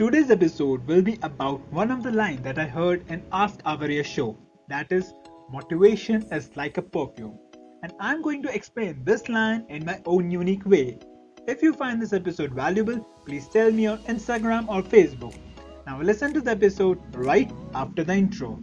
[0.00, 4.02] Today's episode will be about one of the lines that I heard in Ask Avaria
[4.02, 4.34] show.
[4.66, 5.12] That is,
[5.52, 7.38] motivation is like a perfume.
[7.82, 11.00] And I'm going to explain this line in my own unique way.
[11.46, 15.36] If you find this episode valuable, please tell me on Instagram or Facebook.
[15.86, 18.58] Now listen to the episode right after the intro.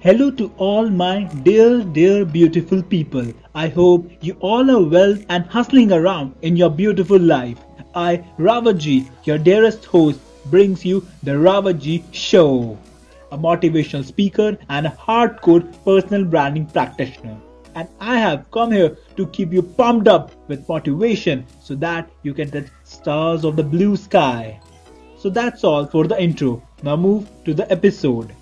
[0.00, 3.32] Hello to all my dear, dear, beautiful people.
[3.52, 7.58] I hope you all are well and hustling around in your beautiful life.
[7.96, 10.20] I, Ravaji, your dearest host,
[10.52, 12.78] brings you the Ravaji Show,
[13.32, 17.36] a motivational speaker and a hardcore personal branding practitioner.
[17.74, 22.34] And I have come here to keep you pumped up with motivation so that you
[22.34, 24.60] can touch stars of the blue sky.
[25.18, 26.62] So that's all for the intro.
[26.84, 28.32] Now move to the episode.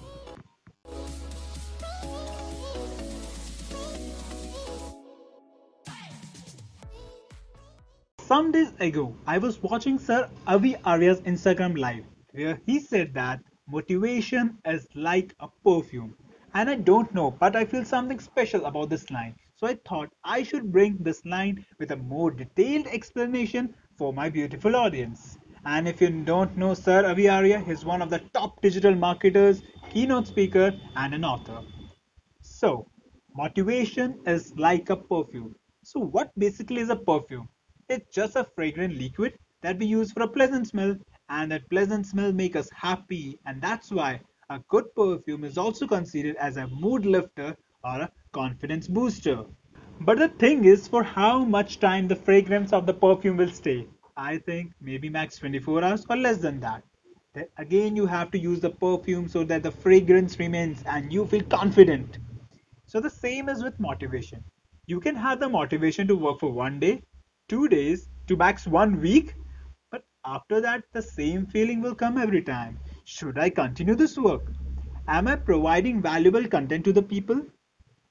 [8.26, 13.38] Some days ago, I was watching Sir Avi Arya's Instagram live where he said that
[13.68, 16.16] motivation is like a perfume.
[16.52, 19.36] And I don't know, but I feel something special about this line.
[19.54, 24.28] So I thought I should bring this line with a more detailed explanation for my
[24.28, 25.38] beautiful audience.
[25.64, 29.62] And if you don't know Sir Avi Arya, he's one of the top digital marketers,
[29.90, 31.62] keynote speaker, and an author.
[32.42, 32.90] So,
[33.36, 35.54] motivation is like a perfume.
[35.84, 37.48] So, what basically is a perfume?
[37.88, 40.96] It's just a fragrant liquid that we use for a pleasant smell
[41.28, 44.20] and that pleasant smell make us happy and that's why
[44.50, 49.44] a good perfume is also considered as a mood lifter or a confidence booster.
[50.00, 53.86] But the thing is for how much time the fragrance of the perfume will stay.
[54.16, 56.82] I think maybe max 24 hours or less than that.
[57.34, 61.24] Then again you have to use the perfume so that the fragrance remains and you
[61.24, 62.18] feel confident.
[62.86, 64.42] So the same is with motivation.
[64.86, 67.02] You can have the motivation to work for one day
[67.48, 69.34] two days to max one week.
[69.90, 72.78] But after that, the same feeling will come every time.
[73.04, 74.52] Should I continue this work?
[75.08, 77.42] Am I providing valuable content to the people?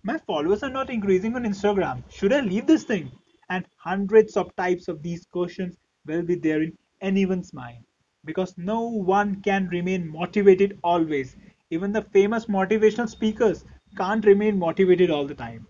[0.03, 2.03] My followers are not increasing on Instagram.
[2.09, 3.11] Should I leave this thing?
[3.49, 7.83] And hundreds of types of these questions will be there in anyone's mind.
[8.23, 11.35] Because no one can remain motivated always.
[11.69, 13.65] Even the famous motivational speakers
[13.97, 15.67] can't remain motivated all the time.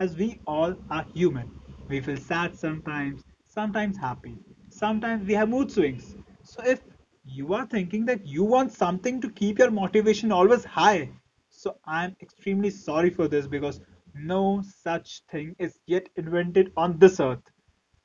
[0.00, 1.50] As we all are human.
[1.88, 4.36] We feel sad sometimes, sometimes happy.
[4.70, 6.16] Sometimes we have mood swings.
[6.42, 6.80] So if
[7.24, 11.10] you are thinking that you want something to keep your motivation always high,
[11.50, 13.80] so I'm extremely sorry for this because
[14.14, 17.50] no such thing is yet invented on this earth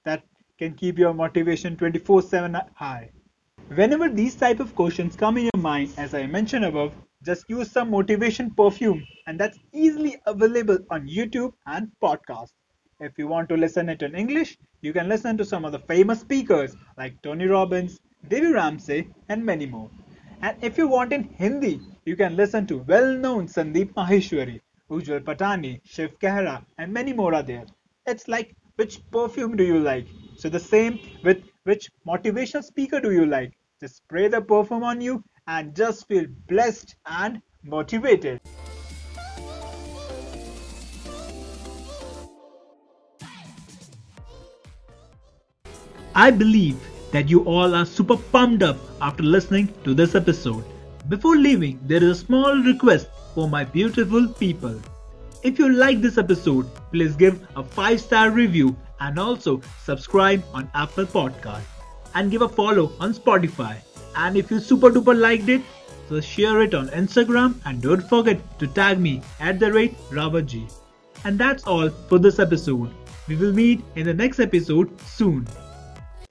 [0.06, 0.24] that
[0.58, 3.12] can keep your motivation 24/7 high.
[3.70, 7.72] Whenever these type of questions come in your mind, as I mentioned above, just use
[7.72, 12.52] some motivation perfume and that's easily available on YouTube and podcast.
[13.02, 15.80] If you want to listen it in English, you can listen to some of the
[15.80, 19.90] famous speakers like Tony Robbins, Dave Ramsey, and many more.
[20.42, 24.60] And if you want in Hindi, you can listen to well-known Sandeep Maheshwari,
[24.92, 27.66] Ujjwal Patni, Shiv Khera, and many more are there.
[28.06, 30.08] It's like which perfume do you like?
[30.36, 33.54] So the same with which motivational speaker do you like?
[33.80, 38.42] Just spray the perfume on you and just feel blessed and motivated.
[46.16, 46.78] I believe
[47.12, 50.64] that you all are super pumped up after listening to this episode.
[51.08, 54.80] Before leaving, there is a small request for my beautiful people.
[55.44, 60.70] If you like this episode, please give a 5 star review and also subscribe on
[60.74, 61.64] Apple Podcast
[62.16, 63.78] and give a follow on Spotify.
[64.16, 65.62] And if you super duper liked it,
[66.10, 70.72] so share it on Instagram and don't forget to tag me at the rate Ravaji.
[71.24, 72.90] And that's all for this episode.
[73.28, 75.48] We will meet in the next episode soon.